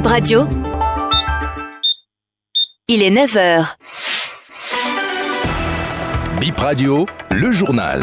Bip 0.00 0.08
Radio. 0.08 0.48
Il 2.88 3.02
est 3.02 3.10
9h. 3.10 3.76
Bip 6.40 6.56
Radio, 6.56 7.04
le 7.30 7.52
journal. 7.52 8.00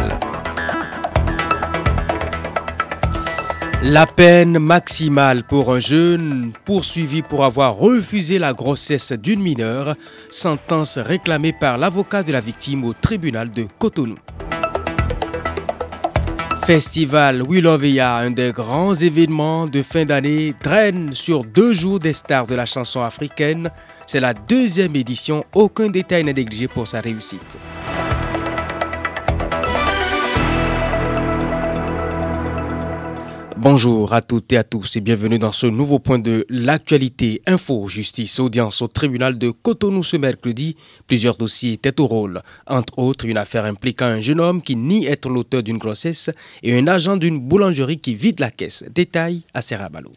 La 3.81 4.05
peine 4.05 4.59
maximale 4.59 5.43
pour 5.43 5.73
un 5.73 5.79
jeune 5.79 6.51
poursuivi 6.65 7.23
pour 7.23 7.43
avoir 7.43 7.75
refusé 7.75 8.37
la 8.37 8.53
grossesse 8.53 9.11
d'une 9.13 9.41
mineure, 9.41 9.95
sentence 10.29 10.99
réclamée 10.99 11.51
par 11.51 11.79
l'avocat 11.79 12.21
de 12.21 12.31
la 12.31 12.41
victime 12.41 12.83
au 12.83 12.93
tribunal 12.93 13.49
de 13.49 13.65
Cotonou. 13.79 14.17
Festival 16.67 17.43
Willoveya, 17.47 18.17
un 18.17 18.31
des 18.31 18.51
grands 18.51 18.93
événements 18.93 19.67
de 19.67 19.81
fin 19.81 20.03
d'année, 20.03 20.53
draine 20.61 21.13
sur 21.13 21.45
deux 21.45 21.73
jours 21.73 21.97
des 21.97 22.11
stars 22.11 22.45
de 22.45 22.55
la 22.55 22.65
chanson 22.65 23.01
africaine. 23.01 23.71
C'est 24.05 24.19
la 24.19 24.33
deuxième 24.33 24.93
édition, 24.97 25.45
aucun 25.55 25.87
détail 25.87 26.25
n'est 26.25 26.33
négligé 26.33 26.67
pour 26.67 26.85
sa 26.85 26.99
réussite. 26.99 27.55
Bonjour 33.69 34.13
à 34.13 34.21
toutes 34.21 34.53
et 34.53 34.57
à 34.57 34.63
tous 34.63 34.95
et 34.95 35.01
bienvenue 35.01 35.39
dans 35.39 35.51
ce 35.51 35.67
nouveau 35.67 35.99
point 35.99 36.19
de 36.19 36.45
l'actualité 36.47 37.41
info, 37.45 37.89
justice, 37.89 38.39
audience 38.39 38.81
au 38.81 38.87
tribunal 38.87 39.37
de 39.37 39.49
Cotonou 39.49 40.05
ce 40.05 40.15
mercredi. 40.15 40.77
Plusieurs 41.05 41.35
dossiers 41.35 41.73
étaient 41.73 41.99
au 41.99 42.07
rôle, 42.07 42.41
entre 42.65 42.97
autres 42.97 43.25
une 43.25 43.35
affaire 43.35 43.65
impliquant 43.65 44.05
un 44.05 44.21
jeune 44.21 44.39
homme 44.39 44.61
qui 44.61 44.77
nie 44.77 45.05
être 45.05 45.27
l'auteur 45.27 45.63
d'une 45.63 45.79
grossesse 45.79 46.29
et 46.63 46.79
un 46.79 46.87
agent 46.87 47.17
d'une 47.17 47.41
boulangerie 47.41 47.99
qui 47.99 48.15
vide 48.15 48.39
la 48.39 48.51
caisse. 48.51 48.85
Détail 48.89 49.41
à 49.53 49.61
Serrabalo. 49.61 50.13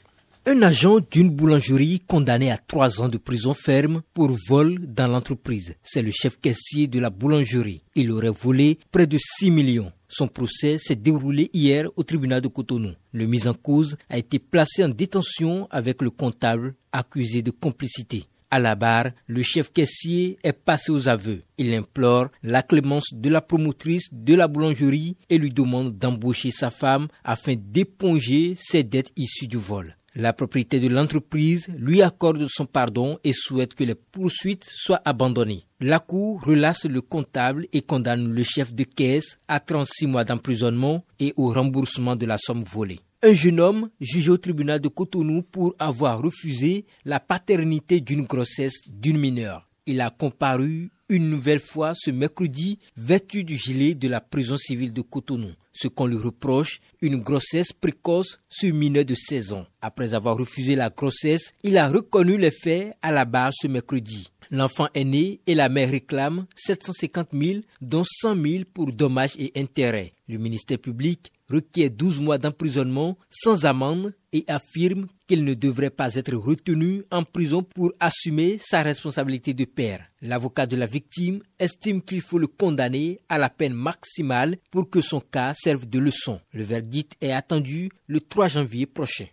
Un 0.47 0.63
agent 0.63 0.99
d'une 1.11 1.31
boulangerie 1.31 2.03
condamné 2.07 2.53
à 2.53 2.57
trois 2.57 3.03
ans 3.03 3.09
de 3.09 3.19
prison 3.19 3.53
ferme 3.53 4.03
pour 4.15 4.31
vol 4.49 4.79
dans 4.81 5.11
l'entreprise. 5.11 5.75
C'est 5.83 6.03
le 6.03 6.13
chef 6.13 6.41
caissier 6.41 6.87
de 6.87 7.01
la 7.01 7.11
boulangerie. 7.11 7.83
Il 7.97 8.13
aurait 8.13 8.31
volé 8.31 8.79
près 8.93 9.09
de 9.09 9.19
6 9.19 9.51
millions. 9.51 9.91
Son 10.13 10.27
procès 10.27 10.77
s'est 10.79 10.97
déroulé 10.97 11.51
hier 11.53 11.89
au 11.95 12.03
tribunal 12.03 12.41
de 12.41 12.49
Cotonou. 12.49 12.95
Le 13.13 13.27
mis 13.27 13.47
en 13.47 13.55
cause 13.55 13.97
a 14.09 14.19
été 14.19 14.41
placé 14.41 14.83
en 14.83 14.89
détention 14.89 15.69
avec 15.71 16.03
le 16.03 16.11
comptable 16.11 16.75
accusé 16.91 17.43
de 17.43 17.53
complicité. 17.53 18.25
À 18.51 18.59
la 18.59 18.75
barre, 18.75 19.13
le 19.29 19.43
chef 19.43 19.73
caissier 19.73 20.37
est 20.43 20.53
passé 20.53 20.91
aux 20.91 21.07
aveux. 21.07 21.43
Il 21.59 21.73
implore 21.73 22.27
la 22.43 22.65
clémence 22.65 23.07
de 23.13 23.29
la 23.31 23.41
promotrice 23.41 24.09
de 24.11 24.35
la 24.35 24.49
boulangerie 24.49 25.17
et 25.29 25.39
lui 25.39 25.51
demande 25.51 25.97
d'embaucher 25.97 26.51
sa 26.51 26.73
femme 26.73 27.07
afin 27.23 27.55
d'éponger 27.57 28.57
ses 28.61 28.83
dettes 28.83 29.13
issues 29.17 29.47
du 29.47 29.59
vol. 29.59 29.97
La 30.17 30.33
propriété 30.33 30.81
de 30.81 30.89
l'entreprise 30.89 31.69
lui 31.77 32.03
accorde 32.03 32.45
son 32.49 32.67
pardon 32.67 33.19
et 33.23 33.33
souhaite 33.33 33.75
que 33.75 33.85
les 33.85 33.95
poursuites 33.95 34.69
soient 34.69 35.01
abandonnées. 35.05 35.67
La 35.81 36.01
Cour 36.01 36.43
relâche 36.43 36.85
le 36.85 37.01
comptable 37.01 37.69
et 37.73 37.83
condamne 37.83 38.33
le 38.33 38.43
chef 38.43 38.75
de 38.75 38.83
caisse 38.83 39.39
à 39.47 39.61
36 39.61 40.09
mois 40.09 40.25
d'emprisonnement 40.25 41.05
et 41.21 41.33
au 41.37 41.53
remboursement 41.53 42.17
de 42.17 42.27
la 42.27 42.39
somme 42.39 42.65
volée. 42.65 42.99
Un 43.23 43.35
jeune 43.35 43.61
homme 43.61 43.91
jugé 44.01 44.31
au 44.31 44.39
tribunal 44.39 44.81
de 44.81 44.89
Cotonou 44.89 45.43
pour 45.43 45.77
avoir 45.79 46.21
refusé 46.21 46.87
la 47.05 47.21
paternité 47.21 48.01
d'une 48.01 48.25
grossesse 48.25 48.81
d'une 48.89 49.19
mineure. 49.19 49.69
Il 49.87 50.01
a 50.01 50.11
comparu 50.11 50.91
une 51.09 51.29
nouvelle 51.29 51.61
fois 51.61 51.93
ce 51.95 52.11
mercredi 52.11 52.79
vêtu 52.97 53.45
du 53.45 53.57
gilet 53.57 53.95
de 53.95 54.09
la 54.09 54.21
prison 54.21 54.57
civile 54.57 54.93
de 54.93 55.03
Cotonou. 55.03 55.53
Ce 55.73 55.89
qu'on 55.89 56.07
lui 56.07 56.17
reproche, 56.17 56.81
une 57.01 57.17
grossesse 57.17 57.73
précoce 57.73 58.41
sur 58.49 58.75
mineur 58.75 59.05
de 59.05 59.15
16 59.15 59.53
ans. 59.53 59.67
Après 59.81 60.15
avoir 60.15 60.37
refusé 60.37 60.77
la 60.77 60.91
grossesse, 60.91 61.53
il 61.63 61.79
a 61.79 61.89
reconnu 61.89 62.37
les 62.37 62.51
faits 62.51 62.95
à 63.03 63.13
la 63.13 63.25
barre 63.25 63.53
ce 63.55 63.69
mercredi. 63.69 64.33
L'enfant 64.51 64.89
est 64.95 65.05
né 65.05 65.41
et 65.47 65.55
la 65.55 65.69
mère 65.69 65.91
réclame 65.91 66.47
750 66.57 67.29
000, 67.33 67.61
dont 67.81 68.03
100 68.05 68.35
000 68.43 68.65
pour 68.75 68.93
dommages 68.93 69.37
et 69.39 69.53
intérêts. 69.55 70.13
Le 70.29 70.39
ministère 70.39 70.79
public 70.79 71.31
requiert 71.51 71.91
12 71.91 72.21
mois 72.21 72.39
d'emprisonnement 72.39 73.19
sans 73.29 73.65
amende 73.65 74.15
et 74.33 74.45
affirme 74.49 75.07
qu'il 75.27 75.45
ne 75.45 75.55
devrait 75.55 75.91
pas 75.91 76.15
être 76.15 76.35
retenu 76.35 77.03
en 77.11 77.25
prison 77.25 77.63
pour 77.63 77.93
assumer 77.99 78.59
sa 78.63 78.83
responsabilité 78.83 79.55
de 79.55 79.65
père. 79.65 80.07
L'avocat 80.23 80.67
de 80.67 80.77
la 80.77 80.87
victime 80.87 81.41
estime 81.59 82.03
qu'il 82.03 82.21
faut 82.21 82.39
le 82.39 82.47
condamner 82.47 83.21
à 83.29 83.39
la 83.39 83.51
peine 83.51 83.75
maximale 83.75 84.57
pour 84.71 84.89
que 84.89 85.01
son 85.01 85.21
cas 85.21 85.55
serve 85.55 85.87
de 85.87 85.99
leçon. 85.99 86.41
Le 86.53 86.63
verdict 86.63 87.15
est 87.21 87.33
attendu 87.33 87.91
le 88.07 88.21
3 88.21 88.49
janvier 88.49 88.87
prochain. 88.87 89.27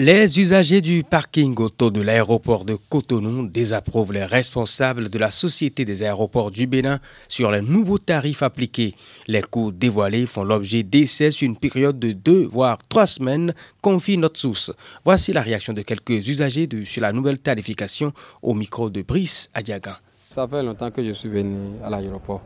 Les 0.00 0.38
usagers 0.38 0.80
du 0.80 1.02
parking 1.02 1.56
auto 1.56 1.90
de 1.90 2.00
l'aéroport 2.00 2.64
de 2.64 2.76
Cotonou 2.76 3.48
désapprouvent 3.48 4.12
les 4.12 4.24
responsables 4.24 5.10
de 5.10 5.18
la 5.18 5.32
Société 5.32 5.84
des 5.84 6.04
aéroports 6.04 6.52
du 6.52 6.68
Bénin 6.68 7.00
sur 7.26 7.50
les 7.50 7.62
nouveaux 7.62 7.98
tarifs 7.98 8.44
appliqués. 8.44 8.94
Les 9.26 9.42
coûts 9.42 9.72
dévoilés 9.72 10.26
font 10.26 10.44
l'objet 10.44 10.84
d'essais 10.84 11.32
sur 11.32 11.46
une 11.46 11.56
période 11.56 11.98
de 11.98 12.12
deux 12.12 12.44
voire 12.44 12.78
trois 12.88 13.08
semaines, 13.08 13.54
confie 13.82 14.16
notre 14.16 14.38
source. 14.38 14.70
Voici 15.04 15.32
la 15.32 15.42
réaction 15.42 15.72
de 15.72 15.82
quelques 15.82 16.28
usagers 16.28 16.68
sur 16.84 17.02
la 17.02 17.12
nouvelle 17.12 17.40
tarification 17.40 18.12
au 18.40 18.54
micro 18.54 18.90
de 18.90 19.02
Brice 19.02 19.50
Adiagan. 19.52 19.96
Ça 20.30 20.46
fait 20.46 20.62
longtemps 20.62 20.90
que 20.90 21.02
je 21.02 21.12
suis 21.12 21.30
venu 21.30 21.56
à 21.82 21.88
l'aéroport. 21.88 22.42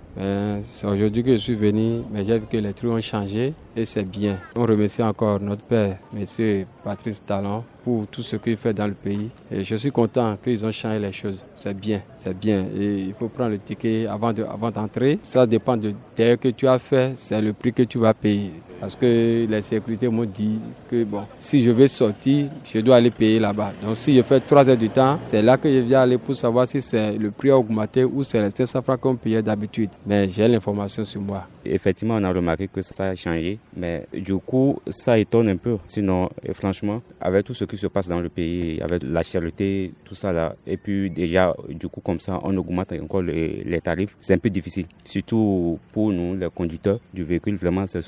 C'est 0.62 0.86
aujourd'hui 0.86 1.24
que 1.24 1.32
je 1.32 1.38
suis 1.38 1.56
venu, 1.56 2.02
mais 2.12 2.24
j'ai 2.24 2.38
vu 2.38 2.46
que 2.46 2.56
les 2.56 2.72
trucs 2.72 2.92
ont 2.92 3.00
changé 3.00 3.54
et 3.74 3.84
c'est 3.84 4.04
bien. 4.04 4.38
On 4.54 4.62
remercie 4.62 5.02
encore 5.02 5.40
notre 5.40 5.64
père, 5.64 5.98
monsieur 6.12 6.64
Patrice 6.84 7.20
Talon, 7.24 7.64
pour 7.82 8.06
tout 8.06 8.22
ce 8.22 8.36
qu'il 8.36 8.56
fait 8.56 8.72
dans 8.72 8.86
le 8.86 8.94
pays. 8.94 9.30
Et 9.50 9.64
je 9.64 9.74
suis 9.74 9.90
content 9.90 10.38
qu'ils 10.42 10.64
ont 10.64 10.70
changé 10.70 11.00
les 11.00 11.12
choses. 11.12 11.44
C'est 11.58 11.76
bien, 11.76 12.02
c'est 12.18 12.38
bien. 12.38 12.66
Et 12.78 13.02
il 13.02 13.14
faut 13.14 13.28
prendre 13.28 13.50
le 13.50 13.58
ticket 13.58 14.06
avant 14.06 14.32
d'entrer. 14.32 15.18
Ça 15.24 15.44
dépend 15.44 15.76
de 15.76 15.92
ce 16.16 16.36
que 16.36 16.50
tu 16.50 16.68
as 16.68 16.78
fait, 16.78 17.14
c'est 17.16 17.42
le 17.42 17.52
prix 17.52 17.72
que 17.72 17.82
tu 17.82 17.98
vas 17.98 18.14
payer. 18.14 18.52
Parce 18.82 18.96
que 18.96 19.46
les 19.48 19.62
sécurités 19.62 20.08
m'ont 20.08 20.24
dit 20.24 20.58
que 20.90 21.04
bon, 21.04 21.22
si 21.38 21.62
je 21.62 21.70
veux 21.70 21.86
sortir, 21.86 22.48
je 22.64 22.80
dois 22.80 22.96
aller 22.96 23.12
payer 23.12 23.38
là-bas. 23.38 23.72
Donc 23.80 23.96
si 23.96 24.16
je 24.16 24.22
fais 24.22 24.40
trois 24.40 24.68
heures 24.68 24.76
du 24.76 24.90
temps, 24.90 25.20
c'est 25.28 25.40
là 25.40 25.56
que 25.56 25.72
je 25.72 25.78
viens 25.82 26.00
aller 26.00 26.18
pour 26.18 26.34
savoir 26.34 26.66
si 26.66 26.82
c'est 26.82 27.16
le 27.16 27.30
prix 27.30 27.52
augmenté 27.52 28.02
ou 28.02 28.24
c'est 28.24 28.42
les 28.42 28.50
700 28.50 28.82
francs 28.82 28.98
qu'on 28.98 29.14
payait 29.14 29.40
d'habitude. 29.40 29.90
Mais 30.04 30.28
j'ai 30.28 30.48
l'information 30.48 31.04
sur 31.04 31.20
moi. 31.20 31.46
Effectivement, 31.64 32.16
on 32.16 32.24
a 32.24 32.32
remarqué 32.32 32.66
que 32.66 32.82
ça 32.82 33.10
a 33.10 33.14
changé, 33.14 33.60
mais 33.76 34.04
du 34.12 34.34
coup, 34.38 34.80
ça 34.88 35.16
étonne 35.16 35.48
un 35.50 35.56
peu. 35.58 35.78
Sinon, 35.86 36.28
franchement, 36.52 37.02
avec 37.20 37.44
tout 37.44 37.54
ce 37.54 37.64
qui 37.66 37.76
se 37.76 37.86
passe 37.86 38.08
dans 38.08 38.18
le 38.18 38.30
pays, 38.30 38.82
avec 38.82 39.04
la 39.04 39.22
charité, 39.22 39.92
tout 40.04 40.16
ça 40.16 40.32
là, 40.32 40.56
et 40.66 40.76
puis 40.76 41.08
déjà, 41.08 41.54
du 41.68 41.86
coup, 41.86 42.00
comme 42.00 42.18
ça, 42.18 42.40
on 42.42 42.56
augmente 42.56 42.92
encore 43.00 43.22
les, 43.22 43.62
les 43.64 43.80
tarifs, 43.80 44.16
c'est 44.18 44.34
un 44.34 44.38
peu 44.38 44.50
difficile. 44.50 44.86
Surtout 45.04 45.78
pour 45.92 46.10
nous, 46.10 46.34
les 46.34 46.48
conducteurs 46.50 46.98
du 47.14 47.22
véhicule, 47.22 47.54
vraiment, 47.54 47.84
c'est 47.86 48.02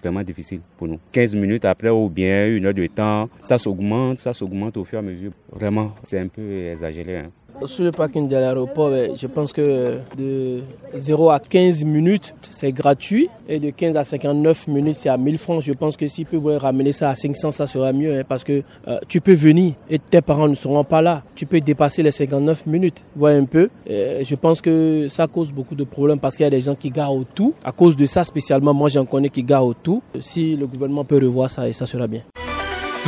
vraiment 0.00 0.22
difficile 0.22 0.60
pour 0.76 0.88
nous. 0.88 0.98
15 1.12 1.34
minutes 1.34 1.64
après 1.64 1.90
ou 1.90 2.08
bien 2.08 2.48
une 2.48 2.66
heure 2.66 2.74
de 2.74 2.86
temps, 2.86 3.28
ça 3.42 3.58
s'augmente, 3.58 4.18
ça 4.18 4.32
s'augmente 4.32 4.76
au 4.76 4.84
fur 4.84 4.96
et 4.96 5.00
à 5.00 5.02
mesure. 5.02 5.32
Vraiment, 5.50 5.92
c'est 6.02 6.18
un 6.18 6.28
peu 6.28 6.68
exagéré. 6.68 7.18
Hein. 7.18 7.30
Sur 7.66 7.84
le 7.84 7.92
parking 7.92 8.28
de 8.28 8.34
l'aéroport, 8.34 8.90
je 9.14 9.26
pense 9.26 9.52
que 9.52 9.98
de 10.16 10.62
0 10.94 11.30
à 11.30 11.38
15 11.38 11.84
minutes, 11.84 12.34
c'est 12.50 12.72
gratuit. 12.72 13.28
Et 13.48 13.60
de 13.60 13.70
15 13.70 13.96
à 13.96 14.04
59 14.04 14.66
minutes, 14.68 14.96
c'est 14.98 15.08
à 15.08 15.16
1000 15.16 15.38
francs. 15.38 15.62
Je 15.62 15.72
pense 15.72 15.96
que 15.96 16.06
s'il 16.08 16.26
peut 16.26 16.38
ramener 16.56 16.92
ça 16.92 17.10
à 17.10 17.14
500, 17.14 17.50
ça 17.52 17.66
sera 17.66 17.92
mieux. 17.92 18.18
Hein, 18.18 18.22
parce 18.26 18.42
que 18.42 18.62
euh, 18.88 18.98
tu 19.06 19.20
peux 19.20 19.34
venir 19.34 19.74
et 19.88 19.98
tes 19.98 20.20
parents 20.20 20.48
ne 20.48 20.54
seront 20.54 20.82
pas 20.82 21.02
là. 21.02 21.22
Tu 21.36 21.46
peux 21.46 21.60
dépasser 21.60 22.02
les 22.02 22.10
59 22.10 22.66
minutes. 22.66 23.04
Vois 23.14 23.30
un 23.30 23.44
peu. 23.44 23.68
je 23.86 24.34
pense 24.34 24.60
que 24.60 25.06
ça 25.08 25.26
cause 25.26 25.52
beaucoup 25.52 25.74
de 25.74 25.84
problèmes 25.84 26.18
parce 26.18 26.36
qu'il 26.36 26.44
y 26.44 26.46
a 26.46 26.50
des 26.50 26.62
gens 26.62 26.74
qui 26.74 26.90
garent 26.90 27.14
au 27.14 27.24
tout. 27.24 27.54
À 27.62 27.70
cause 27.70 27.96
de 27.96 28.06
ça, 28.06 28.24
spécialement, 28.24 28.74
moi 28.74 28.88
j'en 28.88 29.04
connais 29.04 29.28
qui 29.28 29.44
garent 29.44 29.66
au 29.66 29.74
tout. 29.82 30.02
Si 30.20 30.56
le 30.56 30.66
gouvernement 30.66 31.04
peut 31.04 31.18
revoir 31.18 31.50
ça, 31.50 31.68
et 31.68 31.72
ça 31.72 31.86
sera 31.86 32.06
bien. 32.06 32.22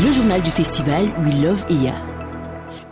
Le 0.02 0.10
journal 0.10 0.43
du 0.43 0.50
festival 0.50 1.04
We 1.25 1.43
Love 1.43 1.64
EA. 1.70 1.94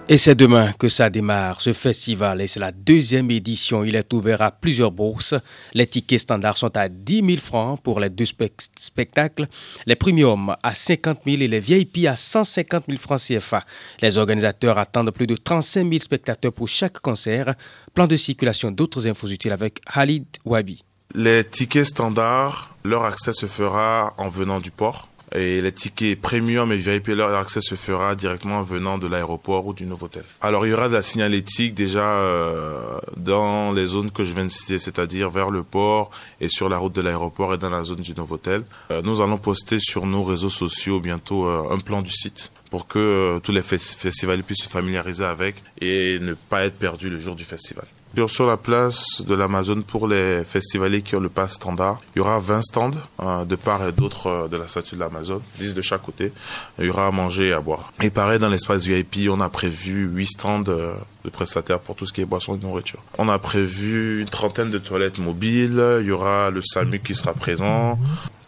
Et 0.09 0.19
c'est 0.19 0.35
demain 0.35 0.73
que 0.79 0.89
ça 0.89 1.09
démarre, 1.09 1.61
ce 1.61 1.73
festival, 1.73 2.41
et 2.41 2.47
c'est 2.49 2.61
la 2.61 2.73
deuxième 2.73 3.31
édition. 3.31 3.85
Il 3.85 3.95
est 3.95 4.13
ouvert 4.13 4.43
à 4.43 4.51
plusieurs 4.51 4.91
bourses. 4.91 5.35
Les 5.75 5.87
tickets 5.87 6.21
standards 6.21 6.59
sont 6.59 6.77
à 6.77 6.89
10 6.89 7.25
000 7.25 7.39
francs 7.39 7.81
pour 7.81 8.01
les 8.01 8.11
deux 8.11 8.25
spectacles, 8.27 9.47
les 9.87 9.95
premiums 9.95 10.55
à 10.63 10.75
50 10.75 11.21
000 11.25 11.43
et 11.43 11.49
les 11.49 11.61
VIP 11.61 12.07
à 12.07 12.17
150 12.17 12.85
000 12.89 12.99
francs 12.99 13.21
CFA. 13.21 13.65
Les 14.01 14.19
organisateurs 14.19 14.77
attendent 14.77 15.13
plus 15.13 15.29
de 15.29 15.37
35 15.37 15.89
000 15.89 15.99
spectateurs 16.01 16.53
pour 16.53 16.69
chaque 16.69 16.99
concert. 16.99 17.55
Plan 17.95 18.07
de 18.07 18.17
circulation 18.17 18.71
d'autres 18.71 19.07
infos 19.07 19.29
utiles 19.29 19.53
avec 19.53 19.81
Halid 19.87 20.27
Wabi. 20.45 20.83
Les 21.15 21.45
tickets 21.45 21.87
standards, 21.87 22.75
leur 22.85 23.05
accès 23.05 23.33
se 23.33 23.47
fera 23.47 24.15
en 24.17 24.29
venant 24.29 24.61
du 24.61 24.71
port 24.71 25.09
et 25.35 25.61
les 25.61 25.73
tickets 25.73 26.21
premium 26.21 26.73
et 26.73 26.77
VIP 26.77 27.09
leur 27.09 27.35
accès 27.35 27.61
se 27.61 27.75
fera 27.75 28.15
directement 28.15 28.63
venant 28.63 28.99
de 28.99 29.07
l'aéroport 29.07 29.67
ou 29.67 29.75
du 29.75 29.85
nouveau 29.85 30.07
hôtel. 30.07 30.25
Alors 30.41 30.67
il 30.67 30.71
y 30.71 30.73
aura 30.73 30.89
de 30.89 30.95
la 30.95 31.03
signalétique 31.03 31.75
déjà 31.75 32.05
euh, 32.05 32.99
dans 33.17 33.73
les 33.73 33.87
zones 33.87 34.11
que 34.11 34.25
je 34.25 34.33
viens 34.33 34.45
de 34.45 34.51
citer, 34.51 34.79
c'est-à-dire 34.79 35.31
vers 35.31 35.51
le 35.51 35.63
port 35.63 36.11
et 36.41 36.49
sur 36.49 36.69
la 36.69 36.79
route 36.79 36.95
de 36.95 37.01
l'aéroport 37.01 37.55
et 37.55 37.59
dans 37.59 37.71
la 37.71 37.85
zone 37.85 38.01
du 38.01 38.15
nouveau 38.15 38.37
hôtel. 38.37 38.65
Euh, 38.91 39.03
nous 39.03 39.21
allons 39.21 39.39
poster 39.39 39.79
sur 39.81 40.07
nos 40.07 40.25
réseaux 40.25 40.51
sociaux 40.51 41.01
bientôt 41.01 41.47
euh, 41.47 41.71
un 41.71 41.79
plan 41.79 42.03
du 42.03 42.13
site 42.13 42.53
pour 42.71 42.87
que 42.87 43.39
tous 43.43 43.53
les 43.53 43.61
festivals 43.61 44.43
puissent 44.43 44.65
se 44.65 44.69
familiariser 44.69 45.25
avec 45.25 45.57
et 45.83 46.19
ne 46.21 46.33
pas 46.33 46.65
être 46.65 46.79
perdus 46.79 47.11
le 47.11 47.21
jour 47.21 47.37
du 47.37 47.45
festival. 47.45 47.85
Sur 48.29 48.47
la 48.47 48.59
place 48.59 49.23
de 49.27 49.35
l'Amazon 49.35 49.83
pour 49.83 50.07
les 50.07 50.45
festivaliers 50.45 51.01
qui 51.01 51.17
ont 51.17 51.21
le 51.21 51.31
pass 51.31 51.55
standard, 51.55 52.01
il 52.15 52.19
y 52.19 52.21
aura 52.21 52.39
20 52.39 52.63
stands 52.63 52.91
euh, 53.21 53.45
de 53.47 53.57
part 53.57 53.87
et 53.89 53.93
d'autre 53.93 54.27
euh, 54.27 54.49
de 54.49 54.57
la 54.59 54.69
statue 54.69 54.97
de 54.97 55.01
l'Amazon, 55.01 55.41
10 55.59 55.75
de 55.75 55.83
chaque 55.83 56.03
côté. 56.03 56.31
Il 56.79 56.85
y 56.85 56.91
aura 56.91 57.07
à 57.07 57.11
manger 57.11 57.49
et 57.49 57.53
à 57.53 57.61
boire. 57.61 57.91
Et 58.03 58.11
pareil, 58.11 58.39
dans 58.39 58.51
l'espace 58.51 58.85
VIP, 58.85 59.29
on 59.31 59.41
a 59.41 59.49
prévu 59.49 60.07
8 60.07 60.27
stands 60.27 60.65
euh, 60.69 60.93
de 61.25 61.31
prestataires 61.31 61.81
pour 61.81 61.97
tout 61.97 62.05
ce 62.05 62.13
qui 62.13 62.21
est 62.21 62.27
boissons 62.27 62.55
et 62.55 62.59
nourriture. 62.59 63.03
On 63.17 63.29
a 63.29 63.39
prévu 63.39 64.21
une 64.21 64.29
trentaine 64.29 64.71
de 64.71 64.79
toilettes 64.79 65.19
mobiles. 65.19 65.83
Il 66.01 66.07
y 66.07 66.13
aura 66.13 66.51
le 66.51 66.61
SAMU 66.63 67.01
qui 67.01 67.15
sera 67.15 67.33
présent. 67.33 67.99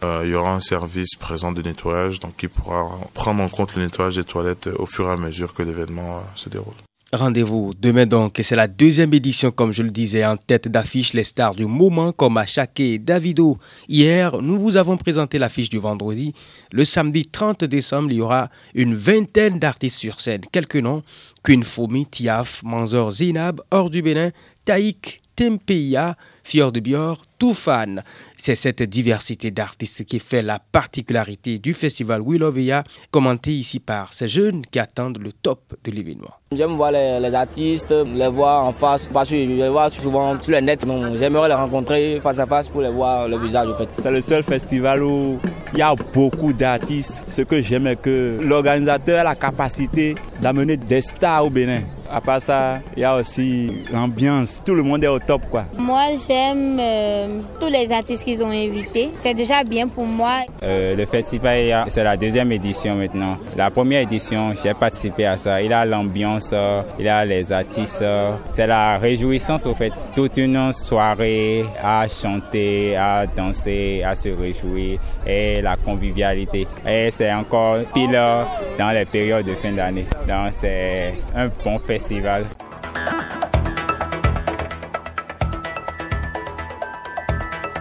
il 0.03 0.29
y 0.29 0.35
aura 0.35 0.53
un 0.53 0.59
service 0.59 1.15
présent 1.15 1.51
de 1.51 1.61
nettoyage, 1.63 2.19
donc 2.19 2.35
qui 2.37 2.47
pourra 2.47 2.87
prendre 3.15 3.41
en 3.41 3.49
compte 3.49 3.75
le 3.75 3.83
nettoyage 3.83 4.15
des 4.15 4.23
toilettes 4.23 4.69
au 4.77 4.85
fur 4.85 5.07
et 5.07 5.11
à 5.11 5.17
mesure 5.17 5.53
que 5.53 5.63
l'événement 5.63 6.23
se 6.35 6.49
déroule. 6.49 6.84
Rendez-vous 7.13 7.73
demain 7.79 8.07
donc, 8.07 8.39
et 8.39 8.43
c'est 8.43 8.55
la 8.55 8.67
deuxième 8.67 9.13
édition, 9.13 9.51
comme 9.51 9.71
je 9.71 9.83
le 9.83 9.91
disais, 9.91 10.25
en 10.25 10.37
tête 10.37 10.67
d'affiche 10.67 11.13
les 11.13 11.23
stars 11.23 11.53
du 11.53 11.65
moment 11.65 12.11
comme 12.11 12.35
Achake 12.37 12.79
et 12.79 12.97
Davido. 12.97 13.59
Hier, 13.87 14.41
nous 14.41 14.57
vous 14.57 14.75
avons 14.75 14.97
présenté 14.97 15.37
l'affiche 15.37 15.69
du 15.69 15.77
vendredi. 15.77 16.33
Le 16.71 16.83
samedi 16.83 17.23
30 17.27 17.63
décembre, 17.63 18.09
il 18.11 18.17
y 18.17 18.21
aura 18.21 18.49
une 18.73 18.95
vingtaine 18.95 19.59
d'artistes 19.59 19.99
sur 19.99 20.19
scène. 20.19 20.41
Quelques 20.51 20.77
noms, 20.77 21.03
Queen 21.43 21.63
Tiaf, 22.09 22.63
Manzor 22.63 23.11
Zinab, 23.11 23.61
Hors 23.69 23.91
du 23.91 24.01
Bénin, 24.01 24.31
Taïk, 24.65 25.21
Tempeya, 25.35 26.15
Fior 26.43 26.71
de 26.71 26.79
Bior, 26.79 27.21
Toufan. 27.37 28.01
C'est 28.37 28.55
cette 28.55 28.83
diversité 28.83 29.51
d'artistes 29.51 30.05
qui 30.05 30.19
fait 30.19 30.41
la 30.41 30.59
particularité 30.59 31.59
du 31.59 31.73
festival 31.73 32.21
Willoveya, 32.25 32.83
commenté 33.11 33.51
ici 33.51 33.79
par 33.79 34.13
ces 34.13 34.27
jeunes 34.27 34.61
qui 34.65 34.79
attendent 34.79 35.17
le 35.17 35.31
top 35.31 35.75
de 35.83 35.91
l'événement. 35.91 36.31
J'aime 36.51 36.75
voir 36.75 36.91
les, 36.91 37.33
artistes, 37.33 37.91
les 37.91 38.27
voir 38.29 38.65
en 38.65 38.71
face, 38.71 39.09
parce 39.11 39.29
que 39.29 39.35
je 39.35 39.51
les 39.51 39.69
vois 39.69 39.89
souvent 39.89 40.41
sur 40.41 40.53
le 40.53 40.61
net. 40.61 40.85
J'aimerais 41.15 41.49
les 41.49 41.55
rencontrer 41.55 42.19
face 42.21 42.39
à 42.39 42.45
face 42.45 42.69
pour 42.69 42.81
les 42.81 42.91
voir 42.91 43.27
le 43.27 43.37
visage. 43.37 43.67
En 43.67 43.75
fait. 43.75 43.89
C'est 43.97 44.11
le 44.11 44.21
seul 44.21 44.43
festival 44.43 45.03
où 45.03 45.39
il 45.73 45.79
y 45.79 45.81
a 45.81 45.93
beaucoup 46.13 46.53
d'artistes. 46.53 47.23
Ce 47.27 47.41
que 47.41 47.61
j'aime 47.61 47.87
est 47.87 48.01
que 48.01 48.39
l'organisateur 48.41 49.19
a 49.19 49.23
la 49.23 49.35
capacité 49.35 50.15
d'amener 50.41 50.77
des 50.77 51.01
stars 51.01 51.45
au 51.45 51.49
Bénin. 51.49 51.81
À 52.11 52.21
part 52.21 52.41
ça, 52.41 52.79
il 52.95 53.01
y 53.01 53.03
a 53.03 53.15
aussi 53.15 53.71
l'ambiance. 53.91 54.61
Tout 54.63 54.75
le 54.75 54.83
monde 54.83 55.03
est 55.03 55.07
au 55.07 55.19
top, 55.19 55.41
quoi. 55.49 55.65
Moi, 55.77 56.05
j'aime 56.27 56.77
euh, 56.79 57.27
tous 57.59 57.67
les 57.67 57.91
artistes 57.91 58.23
qu'ils 58.23 58.43
ont 58.43 58.51
invités. 58.51 59.09
C'est 59.19 59.33
déjà 59.33 59.63
bien 59.63 59.87
pour 59.87 60.05
moi. 60.05 60.41
Euh, 60.63 60.95
le 60.95 61.05
festival, 61.05 61.85
c'est 61.89 62.03
la 62.03 62.15
deuxième 62.15 62.51
édition 62.51 62.95
maintenant. 62.95 63.37
La 63.57 63.69
première 63.71 64.01
édition, 64.01 64.53
j'ai 64.63 64.73
participé 64.73 65.25
à 65.25 65.37
ça. 65.37 65.61
Il 65.61 65.73
a 65.73 65.85
l'ambiance, 65.85 66.51
euh, 66.53 66.81
il 66.99 67.07
a 67.07 67.25
les 67.25 67.51
artistes. 67.51 68.03
C'est 68.53 68.67
la 68.67 68.97
réjouissance, 68.97 69.65
au 69.65 69.73
fait. 69.73 69.91
Toute 70.15 70.37
une 70.37 70.73
soirée 70.73 71.65
à 71.83 72.07
chanter, 72.07 72.95
à 72.95 73.25
danser, 73.25 74.03
à 74.05 74.15
se 74.15 74.29
réjouir 74.29 74.99
et 75.25 75.61
la 75.61 75.75
convivialité. 75.75 76.67
Et 76.87 77.09
c'est 77.11 77.33
encore 77.33 77.79
pile 77.93 78.19
dans 78.77 78.91
les 78.91 79.05
périodes 79.05 79.45
de 79.45 79.53
fin 79.55 79.71
d'année. 79.71 80.05
Donc, 80.27 80.53
c'est 80.53 81.13
un 81.35 81.49
bon 81.63 81.79
festival 81.95 82.45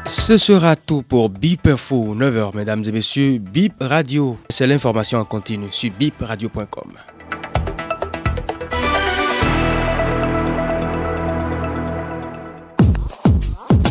ce 0.07 0.39
sera 0.39 0.75
tout 0.75 1.03
pour 1.03 1.29
BIP 1.29 1.67
Info, 1.67 2.15
9h, 2.15 2.57
mesdames 2.57 2.83
et 2.87 2.93
messieurs. 2.93 3.39
BIP 3.39 3.75
Radio, 3.79 4.39
c'est 4.49 4.67
l'information 4.67 5.19
en 5.19 5.25
continu 5.27 5.67
sur 5.71 5.91
bipradio.com. 5.91 6.93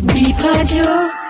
BIP 0.08 0.42
Radio. 0.42 1.23